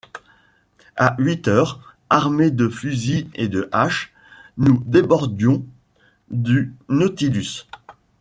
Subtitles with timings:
[0.95, 4.11] À huit heures, armés de fusils et de haches,
[4.57, 5.63] nous débordions
[6.31, 7.67] du Nautilus.